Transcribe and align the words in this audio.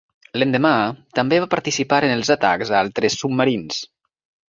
L'endemà, 0.43 0.71
també 1.19 1.39
va 1.45 1.49
participar 1.53 2.01
en 2.09 2.17
els 2.17 2.35
atacs 2.39 2.75
a 2.77 2.83
altres 2.83 3.23
submarins. 3.25 3.83